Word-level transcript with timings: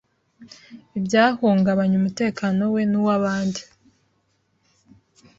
ibyahungabanya 0.97 1.95
umutekano 2.01 2.61
we 2.73 2.81
n’uw’abandi. 2.91 3.61